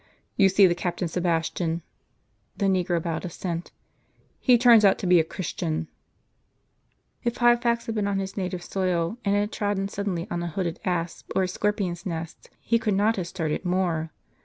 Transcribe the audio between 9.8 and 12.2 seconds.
■M^ w cnfel suddenly on a hooded asp or a scorpion's